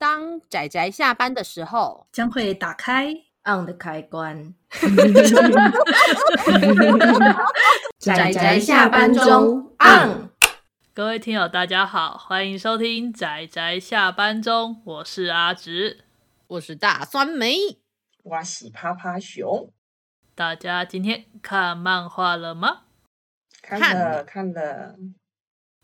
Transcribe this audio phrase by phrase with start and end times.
[0.00, 3.12] 当仔仔下班的时候，将会打开
[3.44, 4.54] on 的开关。
[7.98, 10.30] 仔仔下班中 on。
[10.94, 16.06] 各位听友，大家好，欢迎收听仔仔下班中，我是阿直，
[16.46, 17.54] 我是大酸梅，
[18.22, 19.70] 我是趴趴熊。
[20.34, 22.84] 大家今天看漫画了吗？
[23.60, 24.96] 看了，看了，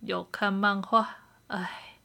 [0.01, 1.19] 有看漫画。
[1.49, 1.99] 哎，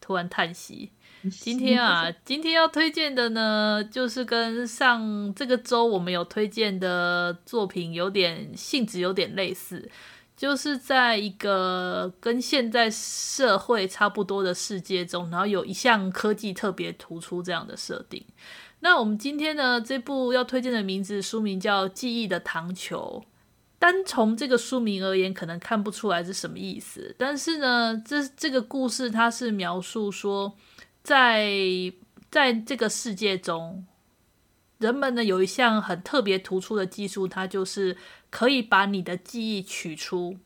[0.00, 0.92] 突然叹息。
[1.28, 9.90] 今天啊， 今天要推荐的呢，就是跟上这个周我们有推荐的作品有点性质有点类似，
[10.36, 18.24] 就是在一个跟现在社会差不多的世界中，然后有一项科技特别突出这样的设定。
[18.80, 23.22] 那我们今天呢，这部要推荐的名字书名叫《记忆的糖球》。
[23.78, 30.54] 单从这个书名而言，可能看不出来是什么意思，但是呢，这这个故事它是描述说。
[31.02, 31.50] 在
[32.30, 33.84] 在这个世界中，
[34.78, 37.96] 人们呢有一项很特别突出的技术，它就是
[38.30, 40.38] 可以把你的记忆取出。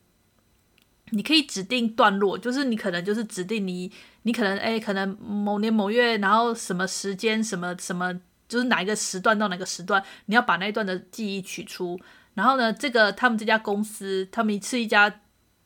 [1.11, 3.91] 你可以指定段落，就是你可能就是指定你，
[4.23, 11.99] 你可能哎，可能某年某月，然后什么时间，什么什么，就是哪一个时段到哪个时段，你要把那一段的记忆取出。
[12.33, 15.21] 然后呢，这个他们这家公司，他们是一家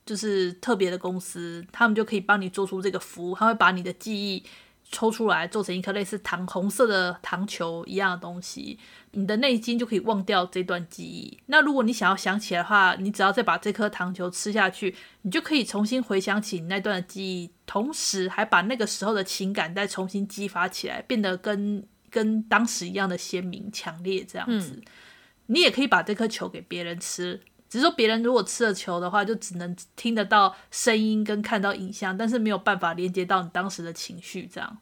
[0.05, 4.43] 就是特别的公司，他们就可以帮你做出这个服务，他会把你的记忆。
[4.91, 8.77] 抽出来做成一颗类似糖红色的糖球一样的东西，
[9.11, 11.37] 你的内心就可以忘掉这段记忆。
[11.45, 24.25] 那如果你想要想起来的话，你只要再把这颗糖球吃下去，你就可以重新回想起你那段的记忆，同时还把那个时候的情感再重新激发起来，变得跟跟当时一样的鲜明强烈。
[24.27, 24.81] 这样子，
[25.45, 27.41] 你也可以把这颗球给别人吃。
[27.69, 34.47] 只是说，别人如果吃了球的话，就只能听得到声音跟看到影像，但是没有办法连接到你当时的情绪。
[34.51, 34.77] 这样，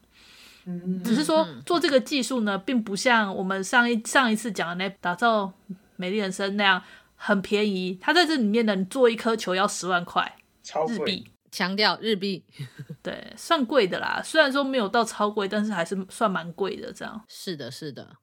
[0.64, 5.52] 嗯，只是说做这个技术呢，并不像我们上一上一次讲的那打造
[5.96, 6.82] 美丽人生那样
[7.14, 7.98] 很便宜。
[8.00, 10.36] 它在这里面呢，你做一颗球要十万块
[10.88, 12.42] 日币，强调日币，
[13.02, 14.22] 对，算贵的啦。
[14.24, 16.92] 虽然说没有到超贵，但是还是算蛮贵的。
[16.92, 18.16] 这样，是的，是的。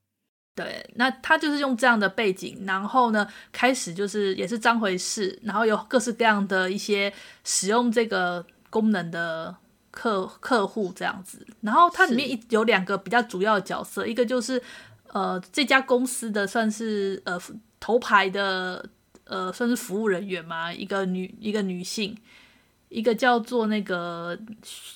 [0.55, 7.11] 对，那他就是用这样的背景，然后呢，开始就是也是张回事，然后有各式各样的一些
[7.43, 9.53] 使用这个功能的
[9.91, 14.61] 客客户这样子，然后它里面一有两个比较主要的角色，一个就是
[15.07, 17.37] 呃这家公司的算是呃
[17.81, 18.87] 头牌的
[19.25, 22.17] 呃算是服务人员嘛，一个女一个女性，
[22.87, 24.39] 一个叫做那个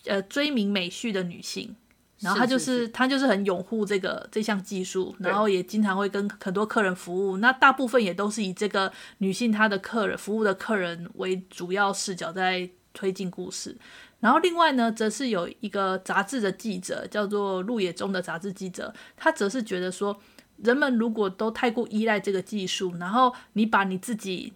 [0.05, 1.75] 呃追名美绪的女性。
[2.19, 7.37] 然后他就是，他就是很拥护这个这项技术，然后也经常会跟很多客人服务。
[7.37, 13.77] 那大部分也都是以这个女性她的客人服务的客人为主要视角在推进故事。
[14.19, 20.19] 然后另外呢，则是有一个杂志的记者，叫做鹿野中的杂志记者，他则是觉得说，
[20.57, 24.53] 人们如果都太过依赖这个技术，然后你把你自己。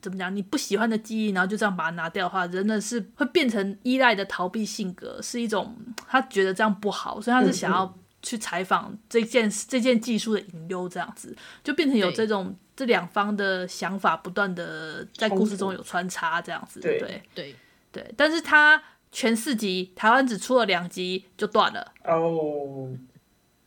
[0.00, 0.34] 怎么讲？
[0.34, 5.76] 你不喜欢的记忆，然后就这样把它拿掉的话，人呢是会变成依赖的逃避性格，是一种
[6.08, 17.54] 他觉得这样不好，所以他是想要去采访这件、嗯、这件技术的隐忧，这样子就变成有这种这两方的想法不断的在故事中有穿插，这样子对对对
[17.92, 18.14] 对。
[18.16, 18.82] 但是他
[19.12, 22.88] 全四集，台湾只出了两集就断了哦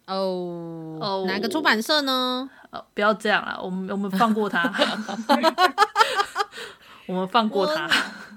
[0.07, 2.49] 哦哦，哪个出版社呢？
[2.71, 4.71] 哦，不要这样了，我们 我们放过他。
[7.05, 7.85] 我们放过他。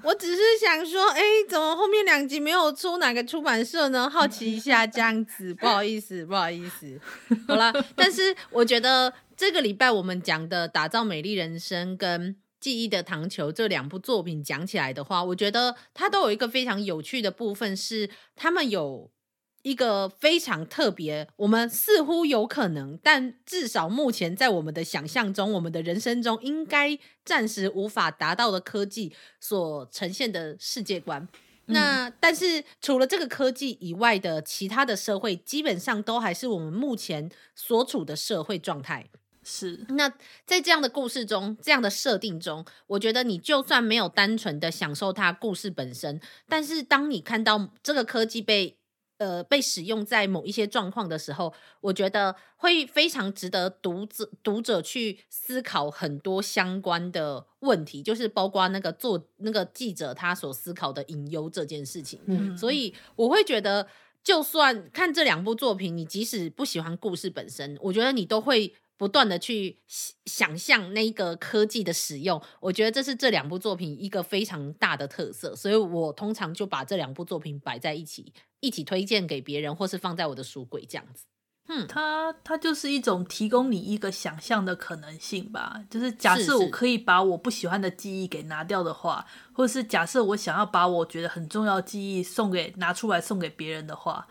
[0.03, 4.09] 我，我只是想说，哎，怎么后面两集没有出哪个出版社呢？
[4.09, 6.99] 好奇一下这样子， 不好意思，不好意思。
[7.47, 19.09] 好了，但是我觉得这个礼拜我们讲的《打造美丽人生》跟《记忆的糖球》这两部作品讲起来的话，我觉得它都有一个非常有趣的部分，是他们有。
[19.67, 29.11] 一个非常特别，我们似乎有可能，但至少目前在我们的想象中，我们的人生中应该暂时无法达到的科技
[29.41, 31.21] 所呈现的世界观。
[31.65, 39.09] 嗯、那但是除了这个科技以外的其他的社会，基本上都还是我们目前所处的社会状态。
[39.43, 39.85] 是。
[39.89, 40.07] 那
[40.45, 48.77] 在这样的故事中，这样的设定中，我觉得你就算没有单纯的享受它故事本身，但是当你看到这个科技被
[49.17, 62.19] 呃，被使用在某一些状况的时候，我觉得会非常值得读者读者去思考很多相关的问题，就是包括那个做那个记者他所思考的隐忧这件事情。
[62.27, 63.87] 嗯，所以我会觉得，
[64.23, 69.79] 就算看这两部作品，你即使不喜欢故事本身，我觉得你都会不断的去
[70.25, 72.39] 想象那个科技的使用。
[72.59, 78.31] 我觉得这是这两部作品一个非常大的特色，所以我通常就把这两部作品摆在一起。
[78.59, 81.25] 一起推荐给别人，或是放在我的书柜这样子。
[81.69, 85.81] 嗯，它它就是一种提供你一个想象的可能性吧。
[85.89, 94.27] 就是假设我可以把我不喜欢的记忆给拿掉的话，是是或者是假设我想要把我觉得很重要的记忆送给拿出来送给别人的话，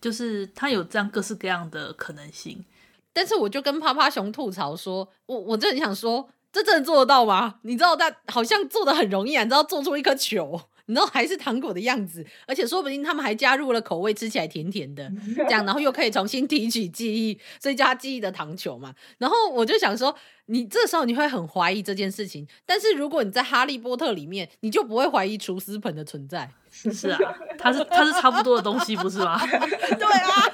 [0.00, 2.64] 就是它有这样各式各样的可能性。
[3.12, 7.60] 但是我就跟趴趴熊吐槽说，我我真的很想说，这真的做得到吗？
[7.62, 10.60] 你知道，但好像做的很容易啊，你知道做出一颗球。
[10.86, 18.94] 你知道还是糖果的样子，而且说不定他们还加入了口味，吃起来甜甜的， 这样然后又可以重新提取记忆，所以叫它记忆的糖球嘛。
[19.18, 20.14] 然后我就想说，
[20.46, 26.50] 你这时候你会很怀疑这件事情，但是如果你在哈利波特里面，你就不会怀疑厨师盆的存在。
[26.74, 27.18] 是啊，
[27.56, 29.38] 它是它是差不多的东西，不是吗？
[29.46, 30.50] 对啊。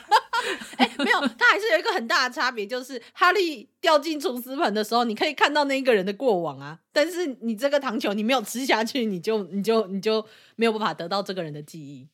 [0.98, 6.78] 没有，它还是有一个很大的差别，就是哈利掉进厨师盆的时候，你可以看到那一个人的过往啊。
[6.92, 10.24] 但是你这个糖球你没有吃下去，你就你就你就
[10.56, 12.08] 没有办法得到这个人的记忆。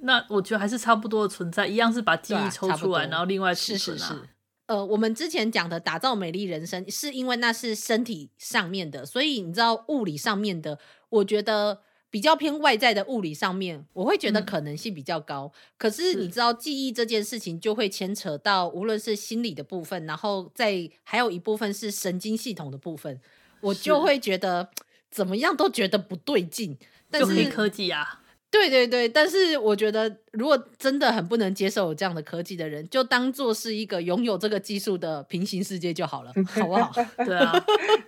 [0.00, 3.78] 那我觉得还是差不多的存在，一样是把记忆抽出来，啊、然后另外吃、啊。
[3.78, 4.14] 是是是。
[4.66, 11.80] 呃，我们之前讲的打造美丽人生，是因为那是身体上面的，所以你知道物理上面的，我觉得。
[12.14, 15.50] 比较偏外在的物理上面，我会觉得可能性比较高。
[15.52, 23.20] 嗯、可是你知道，记忆这件事情就会牵扯到，无论是心理的部分，然后再还有一部分是神经系统的部分，
[23.60, 24.70] 我就会觉得
[25.10, 26.78] 怎么样都觉得不对劲。
[27.10, 28.20] 但是黑科技啊。
[28.54, 36.92] 对对对，但是我觉得，如果真的很不能接受有这样的科技的人，就当做是一个拥有这个技术的平行世界就好了， 好不好？
[37.26, 37.52] 对啊，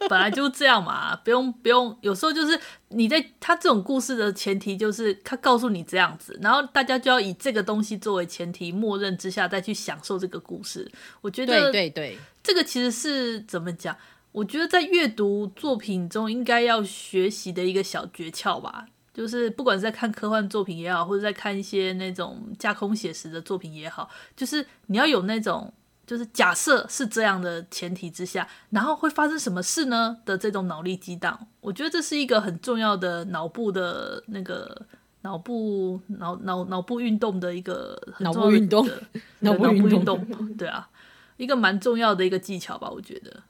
[0.09, 1.99] 本来就这样嘛，不用不用。
[2.01, 2.57] 有时候就是
[2.91, 10.89] 你在他这种故事的前提，就是他告诉你这样子，然后大家就要以这个东西作为前提，默认之下再去享受这个故事。
[11.21, 13.97] 我觉得，对对对，这个其实是怎么讲？
[14.31, 18.87] 我觉得在阅读作品中应该要学习的一个小诀窍吧。
[19.17, 25.73] 就是不管是在看科幻作品也好，或者在看一些那种架空写实的作品也好，就是你要有那种，
[26.07, 34.83] 就是假设是这样的前提之下，然后会发生什么事呢的这种脑力激荡，我觉得这是一个很重要的脑部的那个
[35.23, 38.91] 脑部脑脑脑部运动的一个很重要的脑部运动，
[39.39, 40.91] 脑部运动，对啊，
[41.39, 43.43] 一个蛮重要的一个技巧吧，我觉得。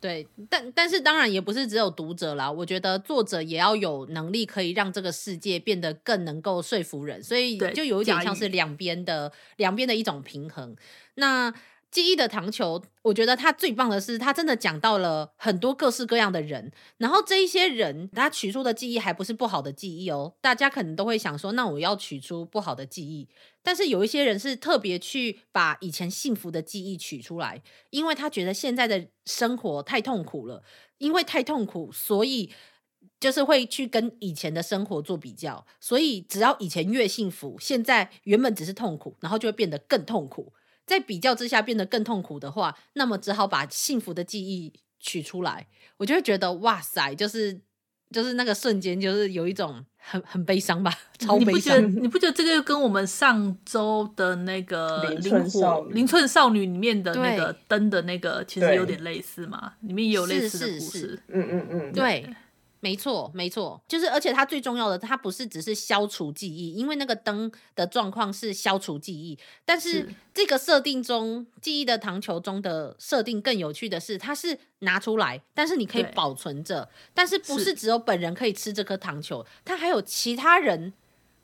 [0.00, 10.76] 对，但但是当然也不是只有读者啦，我觉得作者也要有能力可以让这个世界变得更能够说服人，所以就有一点像是两边的两边的一种平衡。
[11.14, 11.52] 那。
[11.90, 20.34] 记忆的糖球，我觉得他最棒的是，他真的讲到了很多各式各样的人，然后这一些人他取出的记忆还不是不好的记忆哦。
[20.40, 23.26] 大家可能都会想说，那我要取出不好的记忆，
[23.62, 30.62] 但是有一些人是特别去把以前幸福的记忆取出来，因为他觉得现在的生活太痛苦了，
[30.98, 32.52] 因为太痛苦，所以
[33.18, 40.52] 就是会去跟以前的生活做比较，所以只要以前越幸福，现在原本只是痛苦，然后就会变得更痛苦。
[40.88, 45.68] 在比较之下变得更痛苦的话，那么只好把幸福的记忆取出来。
[45.98, 47.60] 我就会觉得哇塞，就是
[48.10, 52.02] 就是那个瞬间，就是有一种很很悲伤吧， 超悲伤。
[52.02, 59.74] 你不觉得这个跟我们上周的那个《灵火灵寸少女》里面的那个灯的那个其实有点类似吗？
[59.82, 61.22] 里面也有类似的故事。
[61.28, 62.34] 嗯嗯嗯，对。
[62.80, 77.74] 没错，没错，就是而且它最重要的，它不是只是消除记忆，因为那个灯的状况是消除记忆，但是这个设定中记忆的糖球中的设定更有趣的是，它是拿出来，但是你可以保存着，但是不是。
[77.74, 80.92] 只有本人可以吃这颗糖球，它还有其他人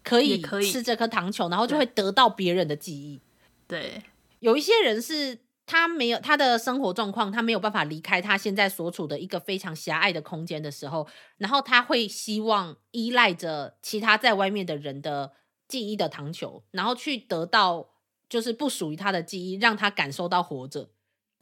[0.02, 3.20] 可以吃这颗糖球，然后就会得到别人的记忆。
[3.66, 4.02] 对，
[4.40, 5.38] 有一些人是。
[5.66, 11.06] 他没有他的生活状况，他没有办法离开他现在所处的一个非常狭隘的空间的时候，
[11.38, 15.32] 然后他会希望依赖着其他在外面的人的
[15.66, 17.88] 记忆的糖球，然后去得到
[18.28, 20.90] 就是不属于他的记忆，让他感受到活着。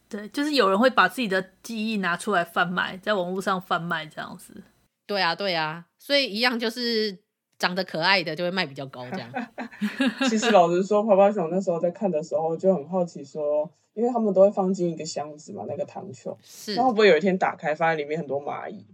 [0.08, 4.62] 对，就是有人会把自己的记忆拿出来贩卖，在网络上贩卖这样子。
[5.04, 7.18] 对啊，对啊，所以一样就是
[7.58, 9.32] 长得可爱的就会卖比较高这样。
[10.30, 13.68] 其实老实说，泡泡熊那时候在看的时候就很好奇说。
[13.94, 18.86] 因为他们都会放进一个箱子嘛，那个糖球，是，然后会不会有一天打开，发现里面很多蚂蚁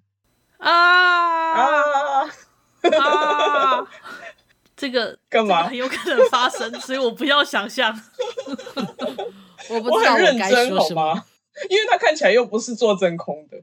[0.58, 3.88] 啊啊啊！
[4.76, 5.68] 这个干嘛？
[5.68, 7.92] 很有可能发生， 所以我不要想象。
[9.70, 11.24] 我不知道我该说什么？
[11.68, 13.60] 因为它看起来又不是做真空的。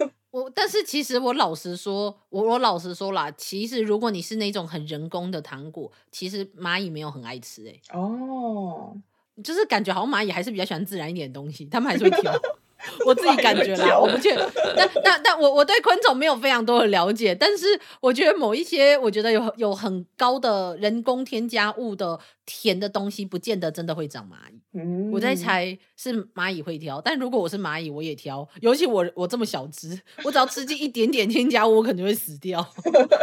[0.30, 7.98] 我但是其实我老实说，我我老实说啦，其实如果你是那种很人工的糖果，其实蚂蚁没有很爱吃哎、欸。
[7.98, 8.96] 哦。
[9.42, 12.32] 就是感觉好像蚂蚁还是比较喜欢自然一点的东西，他们还是会挑。
[13.06, 14.44] 我自己感觉啦，我不确定。
[14.76, 17.64] 但但但我我对昆虫没有非常多的了解，但是
[18.00, 24.60] 我觉得某一些我觉得有有很高的人工添加物的甜的东西，不见得真的会长蚂蚁。
[24.76, 28.48] 嗯，我在猜是蚂蚁会挑，但如果我是蚂蚁，我也挑。
[28.60, 32.68] 尤其我我这么小只，我只要吃进一点点添加物，我可能会死掉。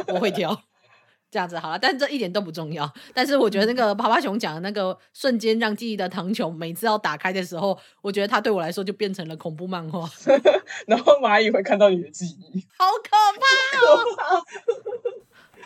[0.08, 0.58] 我会挑。
[1.32, 2.92] 这样子好了，但这一点都不重要。
[3.14, 10.10] 但是我觉得那个趴趴熊讲的那个瞬间让记忆的糖球，每次要打开的时候，我觉得它对我来说就变成了恐怖漫画。
[10.88, 13.10] 然后蚂蚁会看到你的记忆，好可
[13.40, 14.44] 怕哦！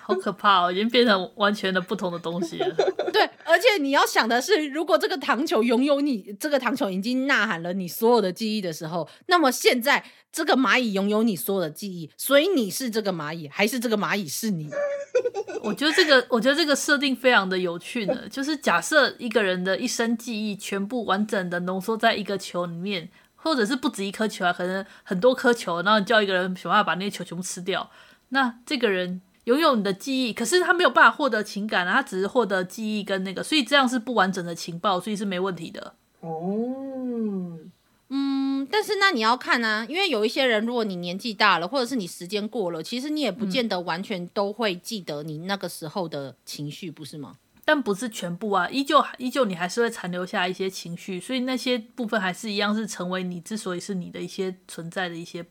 [0.06, 2.76] 好可怕哦，已经变成完全的不同的东西了。
[3.14, 14.70] 对，而且你要想的是，如果这个糖球拥有你，这个糖球已经呐喊了你所有的记忆的时候，那么现在这个蚂蚁拥有你所有的记忆，所以你是这个蚂蚁，还是这个蚂蚁是你？
[15.64, 18.28] 我觉得这个，我觉得这个设定非常的有趣呢。
[18.30, 27.90] 就是假设一个人的一生记忆全部完整的浓缩在一个球里面，或者是不止一颗球啊，可能很多颗球，然后叫一个人想办法把那些球全部吃掉，
[28.30, 29.22] 那这个人。
[29.46, 35.96] 拥有你的记忆，可是他没有办法获得情感啊，他只是获得记忆跟那个，所以这样是不完整的情报，所以是没问题的。
[36.22, 37.60] 哦，
[38.08, 47.36] 嗯，但是那你要看啊，因为有一些人，如果你年纪大了，或者是你时间过了，其实你也不见得完全都会记得你那个时候的情绪，不是吗？
[47.66, 55.46] 但不是全部啊，依旧依旧你还是会残留下一些情绪，所以那些部分还是一样是成为你之所以是你的一些存在的一些，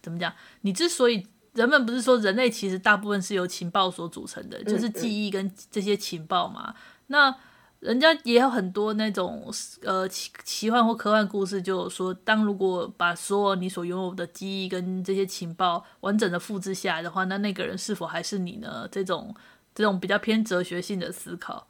[0.00, 0.32] 怎么讲？
[0.60, 1.26] 你之所以。
[1.56, 6.74] 人们不是说人类其实大部分是由情报所组成的，就是记忆跟这些情报嘛。
[7.08, 7.34] 那
[7.80, 9.50] 人家也有很多那种
[9.82, 18.88] 呃奇奇幻或科幻故事，就说当如果把所有你所拥有的记忆跟这些情报完整的复制下来的话，那那个人是否还是你呢？
[18.90, 19.34] 这种
[19.74, 21.66] 这种比较偏哲学性的思考。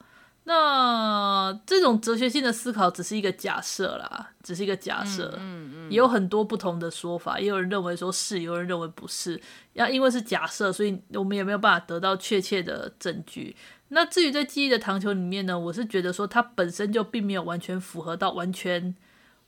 [0.49, 9.41] 那这种哲学性的思考只是一个假设啦，只是一个假设，嗯嗯嗯、也有很多不同的说法，也有人认为说是，有人认为不是。
[9.73, 13.57] 要因为是假设，所以我们也没有办法得到确切的证据。
[13.89, 18.95] 那至于在记忆的糖球里面呢，我是觉得说它本身就并没有完全符合到完全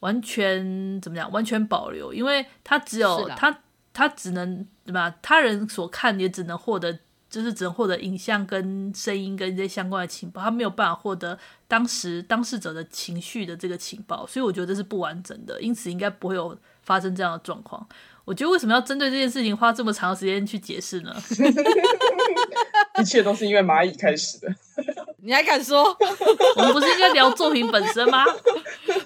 [0.01, 3.61] 完全怎么讲，完全保留，因为它只有它
[3.93, 5.15] 它只能对吧？
[5.23, 6.99] 他人所看也只能获得。
[7.29, 17.87] 就是只能获得影像跟声音跟这些相关的情报，他没有办法获得当时当事者的情绪的这个情报，所以我觉得这是不完整的，因此应该不会有发生这样的状况。
[18.25, 21.15] 我觉得为什么要针对这件事情花这么长时间去解释呢？
[23.01, 24.55] 一切都是因为蚂蚁开始的。
[25.23, 25.85] 你还敢说？
[26.57, 28.25] 我们不是应该聊作品本身吗？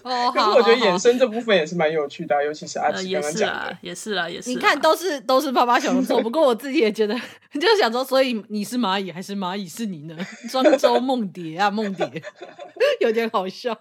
[0.03, 3.77] 哦，可是我觉得衍生这部分也是蛮有趣的，尤其是阿奇刚刚讲的。
[3.81, 4.51] 也是啊，也是啊，也是。
[4.51, 7.15] 你看，都是都是趴趴熊的错，不过我自己也觉得，
[7.61, 10.17] 就想说，所以你是蚂蚁还是蚂蚁是你呢？
[10.51, 12.23] 庄周梦蝶啊，梦蝶，
[13.01, 13.77] 有点好笑。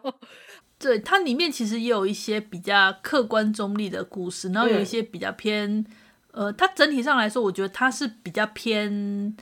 [0.77, 5.69] 对，它里面其实也有一些比较客观中立的故事，然后有一些比较偏，
[6.31, 9.35] 嗯、呃，它整体上来说，我觉得它是比较偏。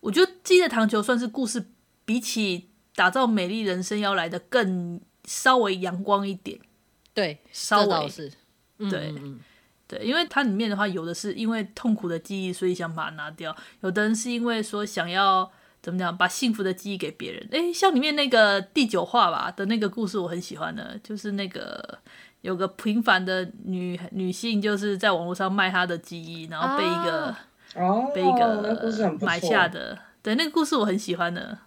[0.00, 1.64] 我觉得《记忆的糖球》算是故事
[2.04, 6.58] 比起打造美丽人生要来的更稍微阳光一点，
[7.12, 8.08] 对，稍微。
[8.08, 8.28] 是，
[8.78, 9.40] 对，嗯嗯
[9.86, 15.50] 对，因为它里面的话，有的是因为痛苦的记忆，所以想把它拿掉；有的人是因为说想要
[15.82, 17.48] 怎么讲，把幸福的记忆给别人。
[17.50, 21.98] 诶，像里面那个第九话吧的那个故事，我很喜欢的，就是那个
[22.40, 27.34] 有个平凡的女女性，就是在网络上卖她的记忆，然后被一个。
[28.14, 31.58] 被一个买下的，对，那个故事我很喜欢的，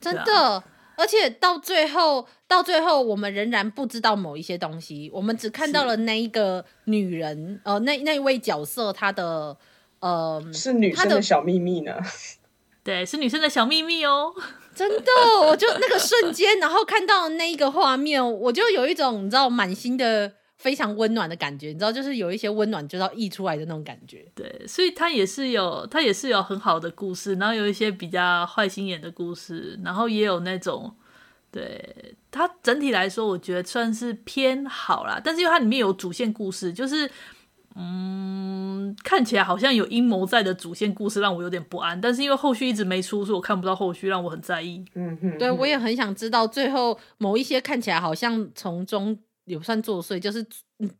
[0.00, 0.64] 真的，啊、
[1.00, 9.56] 而且到最后，到最后我们仍然不知道某一些东西，我们只看到了那一个女人，呃，那那一位角色她的，
[10.00, 11.94] 呃，是女生的小秘密呢，
[12.84, 14.34] 对，是女生的小秘密哦，
[14.74, 15.10] 真的，
[15.48, 20.32] 我就那个瞬间，然后看到那一个画面，我就有一种你知道满心的。
[20.60, 24.26] 非常温暖的感觉，你知道，就是有一些温暖就要溢出来的那种感觉。
[24.34, 30.94] 对，所以它也是有，它也是有很好的故事，然后有一些比较坏心眼的故事，然后也有那种，
[31.50, 35.18] 对，它整体来说，我觉得算是偏好啦。
[35.24, 37.10] 但是因为它里面有主线故事，就是，
[37.74, 41.98] 嗯，看起来好像有阴谋在的主线故事，让我有点不安。
[41.98, 44.84] 但是因为后续一直没出，所以我看不到后续，让我很在意。
[44.94, 49.18] 嗯哼，对，我也很想知道最后某一些看起来好像从中。
[49.50, 50.46] 也不算作祟，就是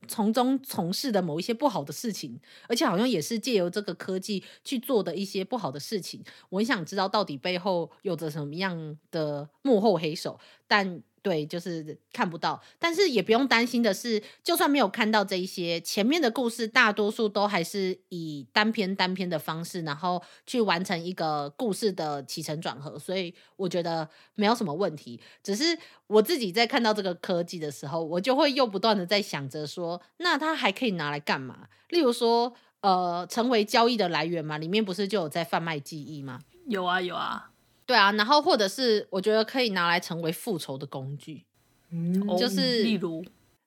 [0.08, 2.38] 从中从事的某一些不好的事情，
[2.68, 6.22] 而且好像也是借由这个科技去做的一些不好的事情。
[6.48, 12.60] 我很想知道到底背后有着什么样的幕后黑手，但对，就是看不到。
[12.78, 22.98] 但是也不用担心的是，就算没有看到这一些，前面的故事大多数都还是以单篇单篇的方式，然后去完成一个故事的起承转合。
[22.98, 25.20] 所以我觉得没有什么问题。
[25.42, 31.68] 只是我自己在看到这个科技的时候，我就会又不断的在想着说，那它还可以拿来干嘛？
[31.90, 36.40] 例如说，呃，成为交易的来源嘛，里面不是就有在贩卖记忆吗？
[36.66, 37.50] 有啊，有啊。
[37.90, 41.44] 对啊，然后或者是我觉得可以拿来成为复仇的工具，
[41.90, 43.24] 嗯，就是例如，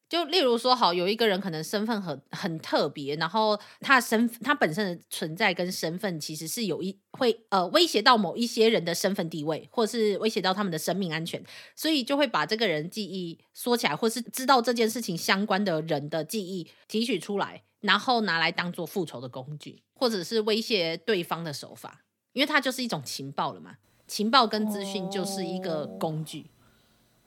[0.07, 11.43] 就例如说，好，有一个人可能身份很很特别，然后他身他本身的存在跟身份其实是有一会呃威胁到某一些人的身份地位，或是威胁到他们的生命安全，
[11.75, 23.75] 所以就会把这个人记忆说起来，或是知道这件事情相关的人的记忆提取出来，然后拿来当做复仇的工具，或者是威胁对方的手法，因为它就是一种情报了嘛。
[24.07, 26.47] 情报跟资讯就是一个工具。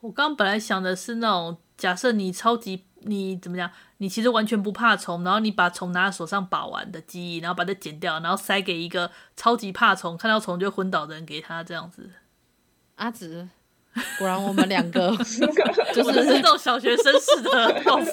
[0.00, 12.11] 我刚刚本来想的是那种，假设你超级你怎么讲，你其实完全不怕虫，然后你把虫拿在手上把玩的记忆，然后把它剪掉，然后塞给一个超级怕虫，看到虫就昏倒的人给他这样子。
[12.97, 13.49] 阿紫，
[14.18, 15.11] 果然我们两个
[15.95, 18.12] 就是这种小学生式的报复。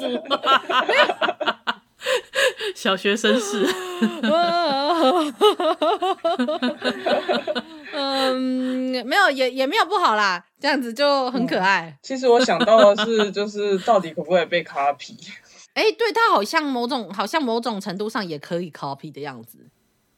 [2.75, 3.65] 小学生式，
[7.93, 11.89] 嗯，没有，也也没有不好啦，这样子就很可爱。
[11.89, 15.15] 嗯、其实我想到的是，就是到底可不可以被 copy？
[15.73, 19.59] 哎、欸，对，它好像某种，好像某种程度上也可以 copy 的样子。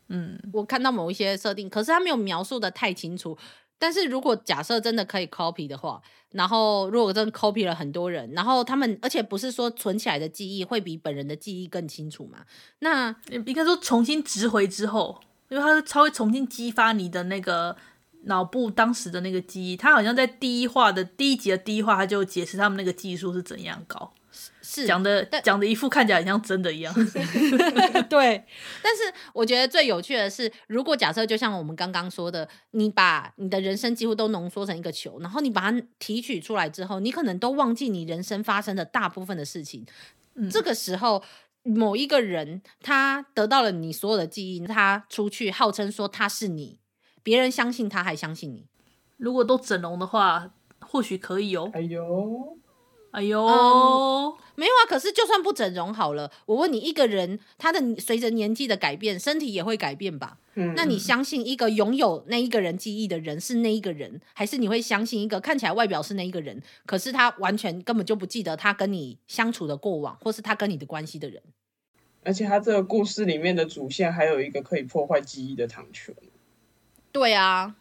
[0.10, 3.38] 嗯，我看到某一些设定，可是它没有描述的太清楚。
[3.78, 6.02] 但是如果假设真的可以 copy 的话，
[6.32, 12.40] 然后如果真的 copy 了很多人，然后他们而且不是说存起来的记忆会比本人的记忆更清楚嘛？
[12.80, 17.76] 那应该说重新执回之后，因为它是稍微重新激发你的那个
[18.24, 24.14] 脑部当时的那个记忆，它好像在第一话的第一集的第一话，它就解释他们那个技术是怎样搞。
[24.62, 26.94] 是讲的讲的一副看起来很像真的一样，
[28.10, 28.44] 对。
[28.84, 39.86] 但是我觉得最有趣的是，如果假设就像我们刚刚说的，你把你的人生几乎都浓缩成一个球，然后你把它提取出来之后，你可能都忘记你人生发生的大部分的事情。
[40.34, 41.24] 嗯，这个时候，
[41.66, 46.80] 某一个人他得到了你所有的记忆，他出去号称说他是你，
[47.24, 48.68] 别人相信他还相信你。
[49.18, 51.72] 如果都整容的话，或许可以哦。
[51.74, 52.60] 哎呦。
[53.16, 54.84] 哎呦、嗯，没有啊！
[54.90, 60.38] 可是就算不整容好了，我问你，一个人他的随着年纪的改变，身体也会改变吧？
[60.56, 71.42] 嗯，那你相信一个拥有那一个人记忆的人是那一个人，还是你会相信一个看起来外表是那一个人，可是他完全根本就不记得他跟你相处的过往，或是他跟你的关系的人？
[72.26, 76.12] 而且他这个故事里面的主线还有一个可以破坏记忆的糖球。
[77.14, 77.76] 对啊，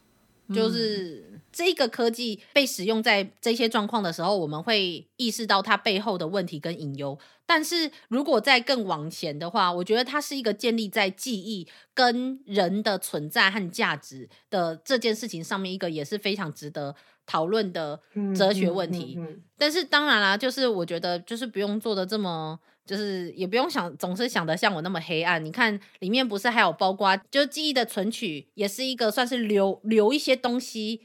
[0.55, 1.17] 就是。
[1.17, 1.24] 嗯
[1.55, 7.17] 这个科技被使用在这些状况的时候，我们会意识到它背后的问题跟隐忧。
[7.47, 18.01] 但是如果再更往前的话，我觉得它是一个建立在记忆跟人的存在和价值的这件事情上面，一个也是非常值得讨论的
[18.35, 19.15] 哲学问题。
[19.17, 25.45] 嗯嗯嗯嗯、但是当然啦，就是我觉得就是不用做的这么，就是也不用想总是想的像我那么黑暗。
[25.45, 31.03] 你看里面不是还有包括，就是记忆的存取，也是一个算是留留一些东西。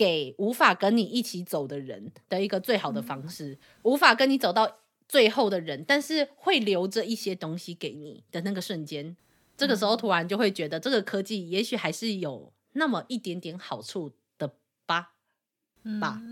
[0.00, 9.14] 给无法跟你一起走的人的一个最好的方式，无法跟你走到最后的人，但是会留着一些东西给你的那个瞬间，
[9.58, 14.54] 这个时候突然就会觉得这个科技也许还是有那么一点点好处的
[14.86, 15.12] 吧，
[15.82, 16.22] 嗯、吧？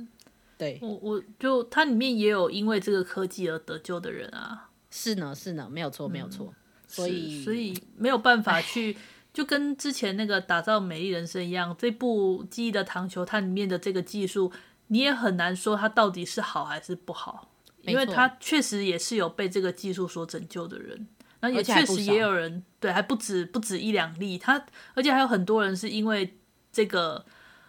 [0.57, 6.55] 对，我我就它里面也有因为这个科技而得救的人啊，是呢是呢，没有错没有错，
[6.87, 8.97] 所以所以没有办法去。
[9.39, 14.53] 就跟之前那个打造美丽人生一样，这部《记忆的糖球》它里面的这个技术，
[14.89, 17.49] 你也很难说它到底是好还是不好，
[17.83, 21.07] 因为它确实也是有被这个技术所拯救的人，
[21.39, 26.37] 那也确实也有人对，还不止不止一两例，他而且还有很多人是因为
[26.73, 27.25] 这个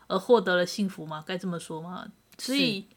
[0.08, 2.08] 而获得了幸福嘛，该这么说嘛，
[2.40, 2.88] 所以。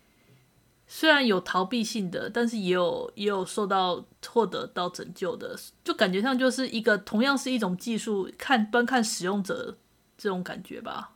[0.94, 9.78] 虽然有逃避性的，但是也有也有受到获得到拯救的，就感觉上就是一个同样是一种技术，看端看使用者
[10.18, 11.12] 这种感觉吧。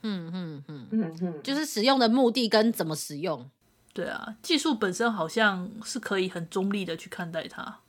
[0.00, 3.50] 嗯嗯嗯嗯嗯，就是使用的目的跟怎么使用。
[3.92, 7.80] 对啊，技术本身好像是可以很中立的去看待它。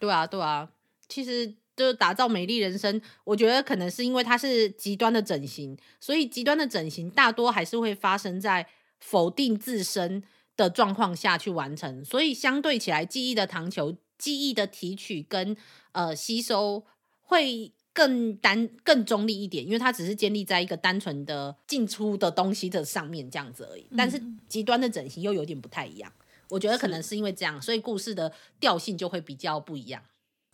[0.00, 0.68] 对啊对啊，
[1.08, 8.66] 其实就是打造美丽人生，我觉得可能是因为它是极端的整形，所以极端的整形大多还是会发生在
[8.98, 10.24] 否定自身
[10.58, 15.56] 的状况下去完成，所以相对起来，记忆的糖球、记忆的提取跟
[15.92, 16.84] 呃吸收
[17.22, 23.86] 会更单、更中立一点，因为它只是建立在一个单纯的进出的东西的上面这样子而已。
[23.96, 26.12] 但是极端的整形又有点不太一样，
[26.48, 30.02] 我觉得可能是因为这样，所以故事的调性就会比较不一样。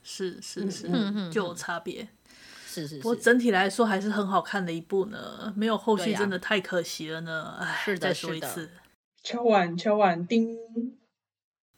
[0.03, 2.07] 是是是，嗯、就有差别。
[2.67, 7.57] 是是是，不过整体来说还是很好看的一部呢，没有后续真的太可惜了呢。
[7.59, 8.69] 哎、啊，再说一次，
[9.25, 10.57] 敲碗敲碗叮。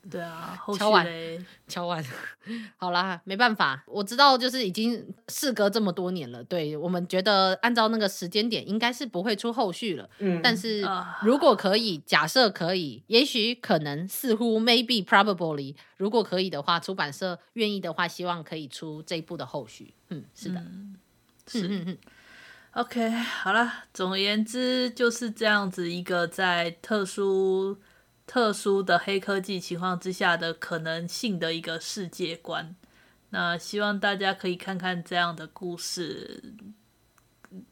[0.09, 1.05] 对啊，后敲碗
[1.67, 2.05] 敲碗，
[2.77, 10.09] 好啦，没办法，我知道就是已经事隔这么多年了，对，我们觉得按照那个时间点应该是不会出后续了。
[10.21, 10.87] 嗯，但是
[11.23, 19.93] 如果可以，假设可以，也许可能，似乎 maybe probably，如果可以的话，出版社愿意的话，希望可以出这一部的后续。
[20.11, 20.97] 嗯，是的，嗯、
[21.49, 21.99] 是嗯嗯
[22.77, 27.79] OK，好了，总而言之就是这样子一个在特殊。
[28.27, 32.75] 特殊的黑科技情况之下的可能性的一个世界观，
[33.31, 36.53] 那希望大家可以看看这样的故事，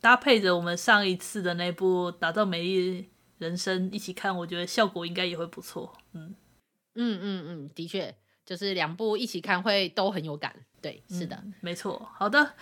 [0.00, 5.92] 搭配着我们上一次的那部《打造美丽人生》一起看，我觉得效果应该也会不错。
[6.12, 6.36] 嗯
[6.94, 8.14] 嗯嗯嗯，的确，
[8.44, 10.54] 就是两部一起看会都很有感。
[10.80, 12.08] 对，是的，嗯、没错。
[12.14, 12.54] 好的。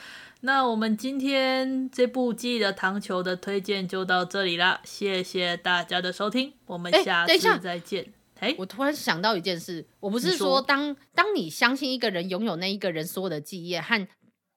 [0.45, 8.13] 那我们今天这部《记忆的糖球》的推荐就到这里啦，谢谢大家的收听，我们下次再见。
[8.41, 14.09] 哎、欸，我突然想到一件事，我不是说当当你相信一个人拥有那一个人所有的记忆和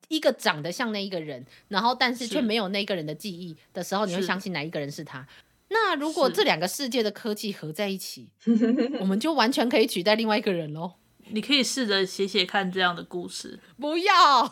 [0.07, 5.21] 一个长得像那一个人，然后但是却没有那一个人的记忆的时候，你会相信哪一个人是他？
[5.21, 5.27] 是
[5.69, 8.29] 那如果这两个世界的科技合在一起，
[8.99, 10.93] 我们就完全可以取代另外一个人喽。
[11.29, 13.59] 你可以试着写写看这样的故事。
[13.79, 14.41] 不要，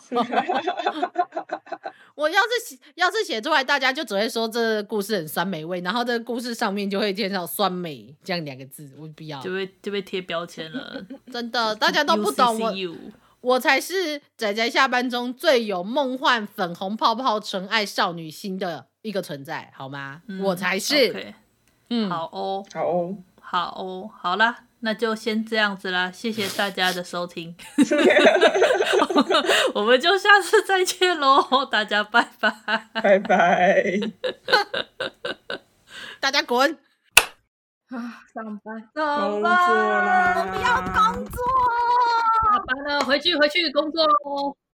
[2.14, 8.90] 我要是写，要是写出来，大家就只会说这故事很酸美味，然后这个故事上面就会介绍酸梅这样两个字。
[8.98, 11.04] 我不要，就被就被贴标签了。
[11.32, 12.72] 真的， 大家都不懂我，
[13.40, 20.22] 我才是仔仔下班中最有梦幻粉红泡泡纯爱少女心的一个存在，好吗？
[20.28, 20.94] 嗯、我才是。
[20.94, 21.34] Okay.
[21.90, 24.64] 嗯，好哦，好哦，好哦，好啦。
[24.84, 27.56] 那就先这样子啦，谢谢大家的收听，
[29.74, 32.52] 我们就下次再见喽，大家拜拜，
[32.92, 33.82] 拜拜，
[36.20, 36.78] 大家滚。
[37.88, 41.42] 啊，上班，上班，工作啦，我们要工作，
[42.44, 44.54] 下班了，回去回去工作喽。